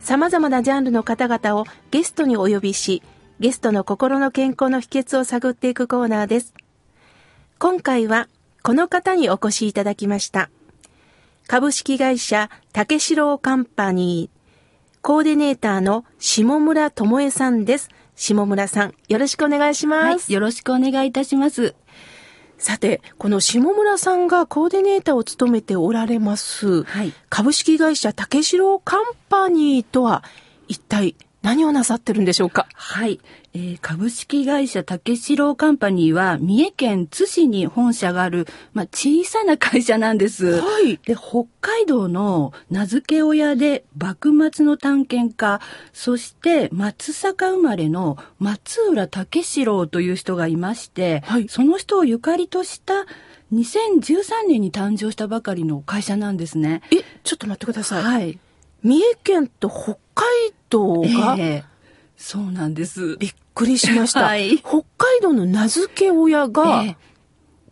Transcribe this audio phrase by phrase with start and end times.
[0.00, 3.02] 様々なジャンルの方々をゲストにお呼びし、
[3.40, 6.54] ゲストの心の健康の秘訣を探っていくコーナーです。
[7.58, 8.28] 今回は、
[8.62, 10.50] この方にお越しいただきました。
[11.46, 14.36] 株式会社竹城カンパニー
[15.00, 17.90] コーディネーターの下村智恵さんです。
[18.16, 20.24] 下村さん、よろしくお願いします。
[20.24, 21.76] はい、よろしくお願いいたします。
[22.58, 27.12] さて、この下村さんがコーディネーターを務めておられます、はい。
[27.28, 30.24] 株式会社竹城カンパニーとは
[30.68, 31.14] 一体
[31.46, 32.66] 何をなさってるんでしょうか？
[32.74, 33.20] はい、
[33.54, 40.60] えー株式会社竹城カンパニーは三重県津市に本社がある、まあ、小さな会社なんです。
[40.60, 45.60] はいで、北海道の名付け親で幕末の探検家、
[45.92, 53.06] そして松阪生まれの松浦竹四郎という人がいまして、はいその人をゆかりとした
[53.52, 56.82] 2013年に誕生したばかりの会社なんですね。
[56.90, 58.02] え、ちょっと待ってください。
[58.02, 58.38] はい。
[58.82, 60.26] 三重県と北海
[60.70, 61.64] 道が、ええ。
[62.16, 63.16] そうなんです。
[63.18, 64.58] びっくりしました、 はい。
[64.58, 66.96] 北海道の名付け親がええ。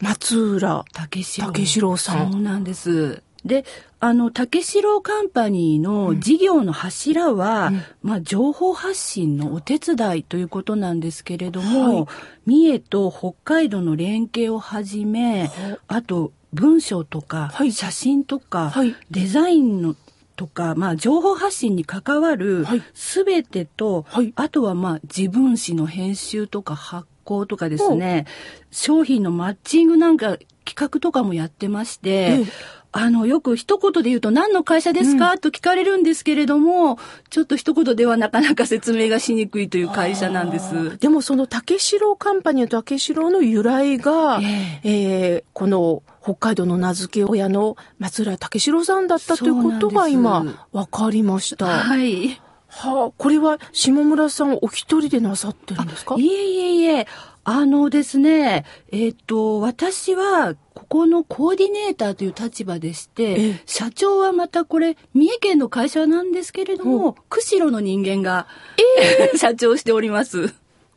[0.01, 1.47] 松浦竹城。
[1.47, 2.33] 竹城さん。
[2.33, 3.23] そうなんです。
[3.45, 3.65] で、
[4.01, 12.07] あの、竹城カンパニーの事業の柱は、まあ、情報発信のお手伝いということなんですけれども、はい。
[12.47, 15.51] 三重と北海道の連携をはじめ、
[15.89, 17.73] あと、文章とか、はい。
[17.73, 18.95] 写真とか、はい。
[19.11, 19.95] デザインの
[20.37, 22.83] とか、まあ、情報発信に関わるはい。
[22.93, 24.33] すべてと、はい。
[24.37, 28.27] あとはまあ自分誌の編集とか発行とかですね、
[28.71, 36.97] 商品のマッチングなんか企画とかもやってまして、ええあの、よく一言で言うと何の会社ですか、と聞かれるんですけれども、
[37.29, 40.97] ちょっと一言ではなかなか説明がしにくいという会社なんです。
[40.99, 45.37] でもその竹城カンパニーと竹城の由来が、ええ。
[45.39, 51.67] ーこの北海道の名付け親の松浦竹城さんだったということが今分かりました。
[51.67, 51.97] は
[52.77, 53.09] はい。
[53.09, 56.17] あ、これは下村さんお一人でなさってるんですか？
[56.19, 57.07] いえいえいえ、
[57.45, 68.47] あのですね、えっ、と、私は、ここのコーディネーターという立場でして、ええ社長はまたこれ、三重県の会社なんですけれども、釧路の人間が、
[69.37, 70.53] 社長しております。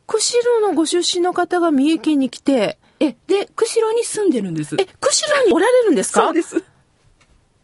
[0.06, 4.74] 釧路のご出身の方が三重県に来て、え、で、釧路に住んでるんです。
[4.78, 6.22] え、釧路におられるんですか？
[6.22, 6.56] そうです。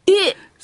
[0.06, 0.12] え、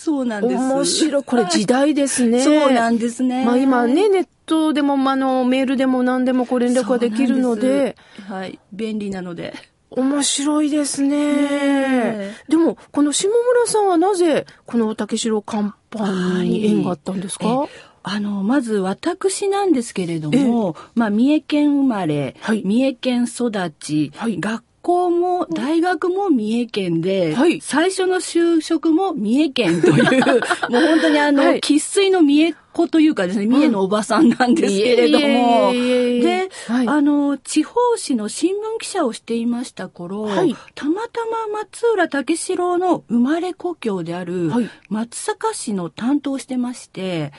[0.02, 0.54] そうなんです。
[0.54, 1.24] 面白い。
[1.24, 2.42] これ時代ですね。
[2.42, 3.44] そうなんですね。
[3.44, 8.58] まあ今ね、ネットでも、まああの、メールでも何でもこう連絡ができるので、すはい。
[8.72, 9.52] 便利なので。
[9.90, 11.18] 面白いですね。
[11.20, 27.60] えでも、この下村さんはなぜ、この竹城カンパニーに縁があったんですか、えあの、まず私なんですけれども、まあ、三重県生まれ、はい三重県育ち、はい学校も大学も三重県で、はい。
[27.60, 30.02] 最初の就職も三重県という、
[30.70, 31.60] もう本当にあの、はい。
[31.60, 36.88] 生粋の三重子というかですね、三重のおばさんなんですけれども、いえいえいえいえで、はい。
[36.88, 37.74] あの、地方
[38.04, 40.56] 紙の新聞記者をしていました頃、はい。
[40.74, 47.32] たまたま松浦竹四郎の生まれ故郷であるはい松阪市の担当をしてまして、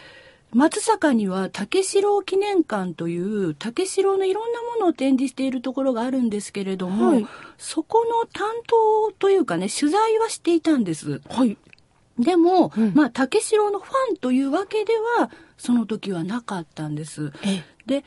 [0.54, 11.22] 松阪には竹四郎記念館という竹四郎のいろんなものを展示しているところがあるんですけれども、はいそこの担当というかね、取材はしていたんです。
[11.30, 11.58] はい。
[12.18, 17.32] でも、うんまあ、竹四郎のファンというわけでは、その時はなかったんです。
[17.44, 18.04] えで、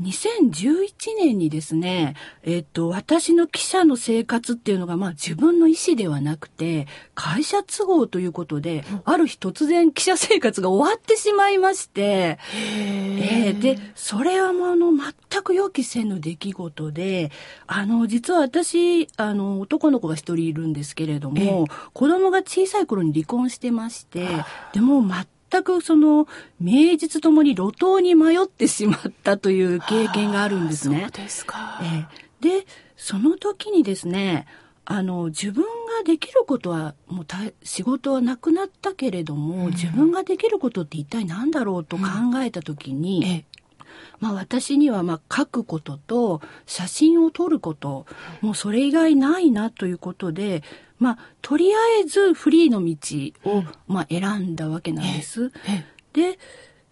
[0.00, 17.30] 2011年にですね、えっと、私の記者の生活っていうのが、まあ自分の意思ではなくて、会社都合ということで、ある日突然記者生活が終わってしまいまして、えーで、それはもうあの、全く予期せぬ出来事で、
[17.66, 24.28] あの、実は私、あの、男の子が一人いるんですけれども、子供が小さい頃に離婚してまして、
[24.72, 25.02] でもう
[25.50, 26.26] 全くその、
[26.60, 31.24] 名実ともに路頭に迷ってしまったという経験があるんですねそう。
[31.24, 31.80] ですか。
[31.82, 32.66] ええで、
[32.96, 34.46] その時にですね、
[34.84, 35.68] あの、自分が
[36.04, 42.04] できることは、もうた仕事はなくなったけれども、自分ができることって一体何だろうと考
[42.42, 43.44] えた時に、え
[44.20, 48.06] まあ私にはまあ書くことと写真を撮ること、
[48.40, 50.62] もうそれ以外ないなということで、
[50.98, 55.52] まあとりあえずフリーの道をまあ選んだわけなんです。
[55.66, 56.38] えで、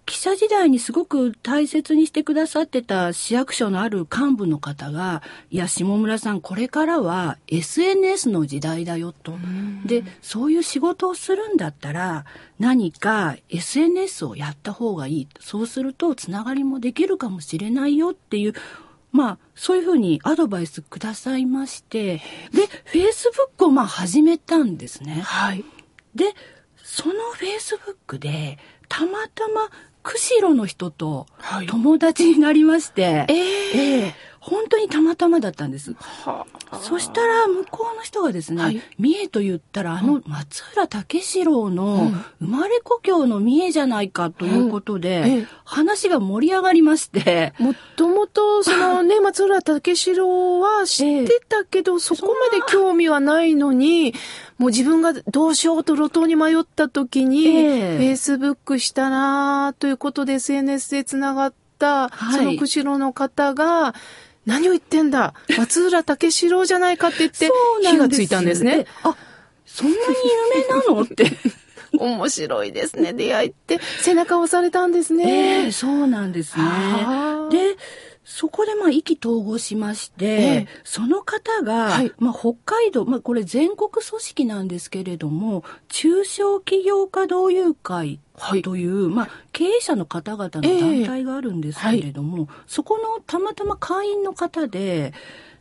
[0.07, 5.21] 記者時代にすごく大切にしてくださってた市役所のある幹部の方が、
[5.51, 9.37] いや、下村さん、これからは SNS の時代だよと。
[9.85, 12.25] で、そういう仕事をするんだったら、
[12.61, 15.29] 何か SNS をやった方がいい。
[15.41, 18.55] そうすると、つながりもできるかもしれないよっていう、
[19.17, 22.19] まあ、そういうふうにアドバイスくださいまして、
[22.53, 25.23] で、Facebook をまあ始めたんですね。
[25.25, 25.65] はい。
[26.15, 26.35] で、
[26.77, 28.59] そのフェイスブックで、
[28.89, 29.71] たまたま、
[30.03, 34.15] 釧路の人とはい友達になりまして、えええ
[34.49, 35.95] 本当にたまたまだったんです。
[36.25, 36.47] は
[36.81, 38.81] そしたら、向こうの人がですね、はい。
[38.97, 54.15] 三重と言ったら、あの、松浦武四郎の生まれ故郷の三重じゃないかということで、話が盛り上がりまして、もともと、そのね、 松浦武四郎は知ってたけど、そこまで興味はないのに、
[54.59, 57.99] もう自分がどうしようと路頭に迷った時に、ええ。
[57.99, 62.39] Facebook したなということで SNS でつながった、はい。
[62.39, 63.93] その釧路の方が、
[64.47, 65.35] 何を言ってんだ？
[65.59, 67.51] 松浦武四郎じゃないかって言って、
[67.83, 68.87] 火がついたんですねえ。
[69.03, 69.17] あ、
[69.67, 69.99] そんなに
[70.55, 71.03] 有名なの？
[71.03, 71.31] って。
[71.99, 73.13] 面白いですね。
[73.13, 75.73] 出会いって、背中を押されたんですえねえ。
[75.73, 77.51] そうなんですねはあ。
[77.51, 77.77] で、
[78.29, 80.67] そこでまあ意気投合しまして、ええ。
[80.83, 82.13] その方が、はい。
[82.19, 88.63] まあ北海道、まあこれ全国組織なんですけれども、中小企業家同友会はい。
[88.63, 95.15] という、まあ経営者の方々の団体があるんですけれども、そこのたまたま会員の方で、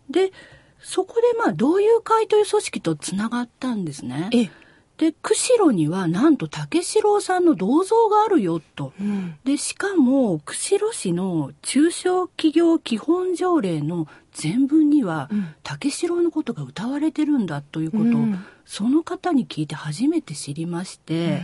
[0.09, 0.31] で、
[0.79, 4.29] そこでまあ同友会という組織とつながったんですね。
[4.33, 4.51] ええ。
[4.97, 8.93] で、釧路にはなんと竹四郎さんの銅像があるよと。
[8.99, 9.35] うん。
[9.43, 15.53] で、しかも、釧路市の中小企業基本条例の全文には、うん。
[15.63, 18.45] 竹四郎のことが歌われてるんだということを、うん。
[18.65, 21.41] その方に聞いて初めて知りまして、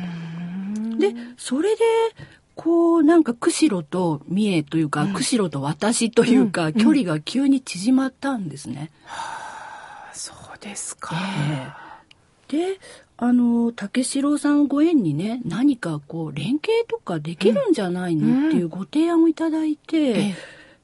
[0.97, 1.81] で、それで、
[2.55, 6.73] こう、なんか釧路と三重というか、釧路と私というか、うん。
[6.73, 8.91] 距離が急に縮まったんですね。
[10.13, 11.15] そうですか。
[11.49, 11.73] え
[12.55, 12.75] え。
[12.75, 12.79] で、
[13.23, 20.35] あの、竹四郎さんご縁にね、何かこう、連携とかできるんじゃないの、っていうご提案をいただいて、ええ。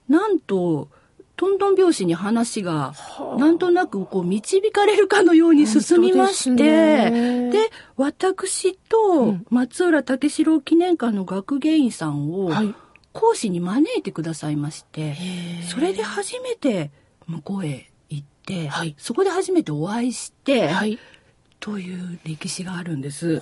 [0.07, 0.87] なんと、
[1.35, 3.39] トントン拍子に話がは、あ。
[3.39, 7.49] なんとなくこう、導かれるかのように進みまして、ですね。
[7.49, 7.57] で、
[7.95, 9.45] 私うとん。
[9.49, 12.75] 松浦竹四郎記念館の学芸員さんをはい。
[13.13, 15.15] 講師に招いてくださいまして、へ
[15.61, 15.63] え。
[15.63, 16.91] それで初めて
[17.25, 18.93] 向こうへ行って、はい。
[18.99, 20.99] そこで初めてお会いして、はい。
[21.67, 23.35] という歴史があるんです。
[23.35, 23.41] で、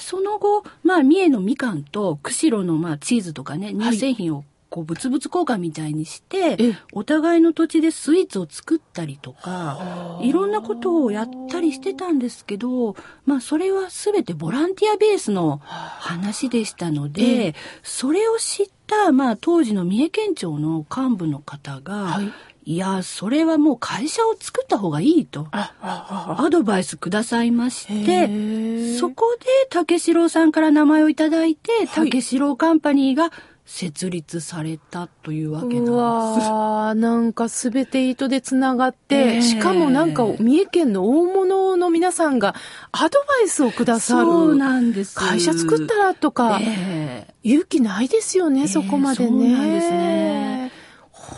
[0.00, 6.76] その後、まあ、三重のみかんと釧路のまあチーズとかね、乳製品をこう物々交換みたいにして、ええ。
[6.92, 17.54] お互いの土地でスイーツを作ったりとか、いろんなことをやったりしてたんですけど、まあ、それは全てボランティアベースの話でしたので、ええ。
[17.84, 22.32] それを知った、まあ、当時の三重県庁の幹部の方が、はい
[22.64, 25.48] いや、それはもう会社を作った方がいいと。
[25.50, 33.32] アドバイスくださいましへて、ーそこで竹四郎さんから名前をいただいて、はい竹四郎カンパニーが
[33.64, 35.90] 設立されたというわけなんです。
[35.90, 42.54] うわーなんかすべて糸でつながって、ええしかもなんか三重県の大物の皆さんが
[42.92, 44.26] アドバイスをくださる。
[44.26, 45.16] そうなんです。
[45.16, 49.28] 会社作ったらとか、ええ勇気ないですよね、えそこまでね。
[49.28, 50.51] そうなんですね。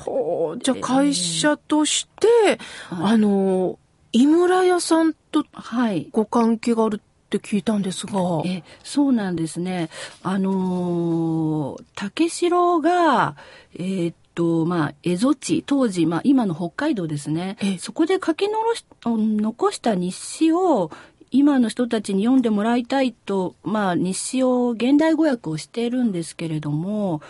[0.05, 2.59] ほうじゃあ会社として、
[2.89, 3.79] はいあの、
[4.13, 6.09] 井村屋さんとはい。
[6.13, 8.13] ご関係があるって聞いたんですが。
[8.47, 9.91] えそうなんですね。
[10.23, 13.37] あのー竹城が、
[13.75, 17.79] えーっと、まあ、蝦夷地、当時、まあ、今の北海道ですねええ。
[17.79, 20.91] そこで書き残し残した日誌を、
[21.31, 27.23] 今の人たちに読んでもらいたいと、まあ、日誌を現代語訳をしているんですけれども、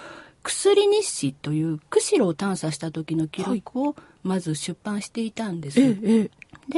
[0.45, 5.81] 薬日誌という釧路を探査した時の記録をまず出版していたんです。
[5.81, 6.31] ええ、ええ。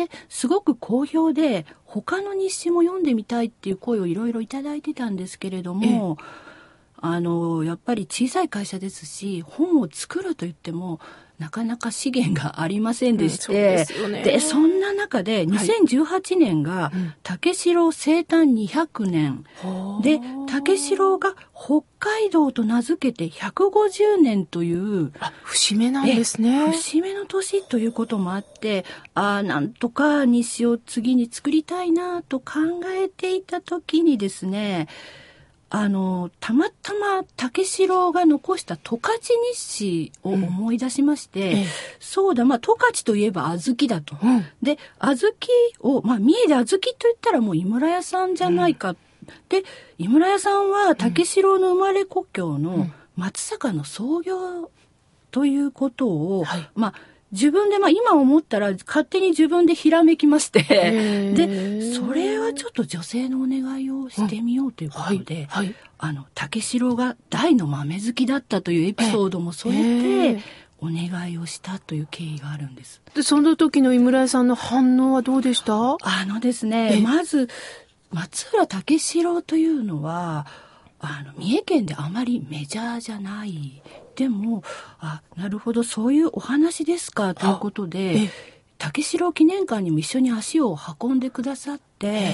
[0.07, 6.17] で、すごく好評で、他の日誌も読んでみたいっていう声をいろいろいただいてたんですけれども、
[7.13, 11.01] あの、やっぱり小さい会社ですし、本を作ると言っても、
[11.39, 14.23] なかなか資源がありませんでして、うんでね。
[14.23, 19.45] で、そんな中で、2018年がうん、竹城生誕200年、
[20.03, 26.73] で、竹城が北海道と名付けて150年という、あ、節目なんですね。
[26.73, 32.55] 節目の年ということもあって、ああ、なんとか日誌を次に作りたいなと考
[32.87, 34.89] えていた時にですね、
[35.69, 39.19] あの、たまたま竹城が残した十勝
[39.53, 41.67] 日誌を思い出しまして、ええ
[41.99, 44.17] そうだ、まあ、十勝といえば小豆だと。
[44.23, 44.45] うん。
[44.63, 45.33] で、小
[45.81, 48.95] 豆を、まあ、三重で小豆と言ったらもう井村屋さんじゃないか、
[49.49, 49.65] で、
[49.99, 54.71] 井村屋さんは竹城の生まれ故郷の松坂の創業
[55.33, 56.71] ということを、はい。
[56.77, 56.95] まあ、
[57.37, 65.75] 自分で、まあ今思ったら勝手に自分でひらめきまして、で、それはちょっと女性のお願いをしてみようということで、はいはい。
[65.99, 70.35] あの、竹城が大の豆好きだったというエピソードも添へええ。
[70.37, 70.43] て、
[70.79, 73.01] お願いをしたという経緯があるんです。
[73.15, 75.75] で、その時の井村屋さんの反応はどうでした？
[75.75, 77.49] あのですね、まず、
[78.11, 80.47] 松浦竹城というのは、
[80.99, 83.83] あの、三重県であまりメジャーじゃない。
[84.17, 84.65] でも、
[84.99, 88.31] あ、なるほど、そういうお話ですか、ということえでえ、
[88.79, 92.33] 竹城記念館にも一緒に足を運んでくださって、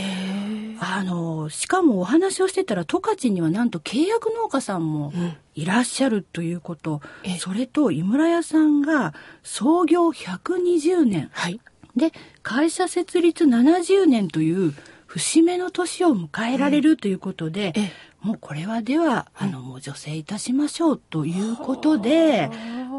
[0.80, 5.12] あの、しかもお話をしてたら、十勝にはなんと契約農家さんも
[5.54, 9.12] いらっしゃるということ、えそれと井村屋さんが
[9.42, 11.60] 創業120年、はい。
[11.96, 12.12] で、
[12.42, 14.72] 会社設立70年という
[15.06, 22.50] 節目の年を迎えられるということで、ええもうこれはでは、あの、もう女性いたしましょうということで、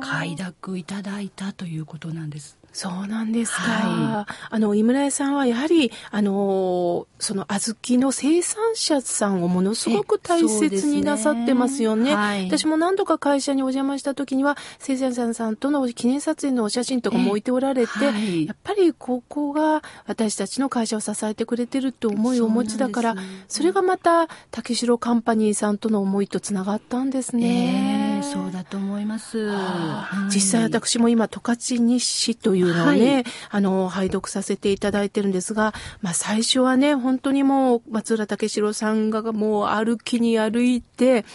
[0.02, 2.58] 快諾いただいたということなんです。
[2.74, 3.62] そうなんですか。
[3.62, 12.04] はあの、井村屋さんはやはり、あの、その小豆の生産者さんをものすごく大切になさってますよね。
[12.04, 28.08] ねはい私も何度か会社にお邪魔した時には、生産者さんとの記念撮影のお写真とかも置いておられて、えはいやっぱりここが私たちの会社を支えてくれてるって思いをお持ちだから、そうなんですそれがまた竹城カンパニーさんとの思いとつながったんですね。
[28.08, 29.50] ええそうだと思います。
[29.50, 41.26] はい実際私も今、十勝日誌というのをね、はいあの、拝読させていただいてるんですが、まあ最初はね、本当にもう松浦武四郎さんがもう歩きに歩いて、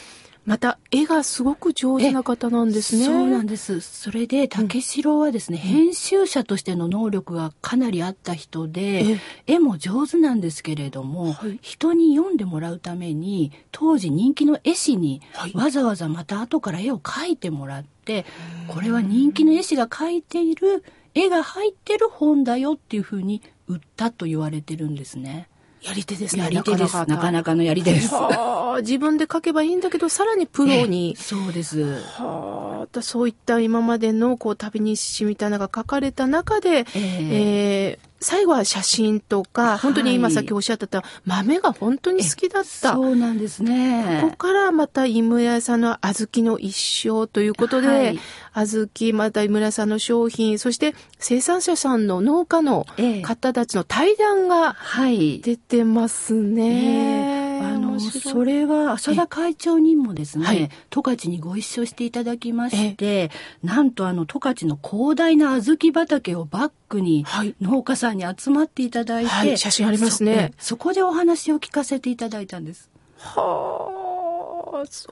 [0.48, 3.04] また絵がすごく上手な方なんですね。
[3.04, 3.80] そうなんです。
[3.80, 18.24] それで、竹城はですね、編集者としての能力がかなりあった人で、絵も上手なんですけれども、はい人に読んでもらうために、当時人気の絵師にはい、わざわざまた後から絵を描いてもらって、
[18.68, 20.82] これは人気の絵師が描いている
[21.14, 25.46] 絵が入ってる本だよっていうふうに売ったと言われてるんですね。
[25.82, 26.44] やり手ですね。
[26.44, 26.96] やり手です。
[27.06, 27.48] なかなか。
[27.48, 28.14] かのやり手です。
[28.14, 31.16] はあ自分で描けばいいんだけど、さらにプロに。
[31.16, 31.82] そうです。
[31.82, 42.96] はあ、そういった今までのこう旅日誌みたいなのが書かれた中で、ええー最後は写真とか、本当に今さっきおっしゃってた豆が本当に好きだった。
[42.96, 44.20] こそうなんですね。
[44.22, 48.18] こからまた井村屋さんの小豆の一生ということで、はい
[48.66, 53.22] 小豆、また井村屋さんの商品、そして生産者さんの農家のええ。
[53.22, 55.40] 方たちの対談がはい。
[55.40, 57.60] 出てますね。
[57.60, 57.66] ええ。
[57.66, 60.70] あの、それは浅田会長にもですね、はい。
[60.90, 63.30] 十勝にご一緒していただきまして、
[63.62, 67.54] なんとあの十勝の広大な小豆畑をバックにはい。
[67.60, 69.58] 農家さんに集まっていただいて、はい。
[69.58, 70.52] 写真ありますね。
[70.58, 72.90] そそこでお話を聞かせていただいたんです。
[73.18, 74.07] はあ、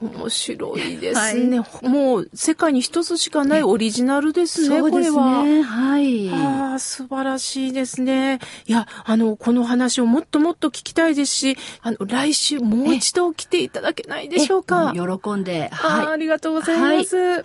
[0.01, 1.61] 面白いですね。
[1.83, 5.43] もう世界に一つしかないオリジナルですね、そうですこれは。
[5.43, 5.61] ね。
[5.61, 6.29] はい。
[6.31, 8.39] ああ、素晴らしいですね。
[8.65, 14.93] いや、あの、この話をもっともっと聞きたいですし、あの、来週もう一度来ていただけないでしょうか。
[14.95, 16.19] え喜んで、あーあはい。
[16.19, 17.43] りがとうございます。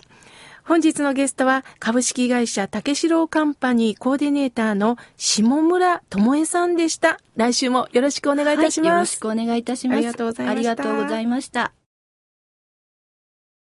[0.65, 7.19] 本日のゲストは株式会社竹城カンパニーコーディネーターの下村智恵さんでした。
[7.35, 9.15] 来週もよろしくお願いいたしはいよろます。
[9.15, 9.97] しくお願いいたします。
[9.97, 11.82] ありがとうございましたありがとうございました。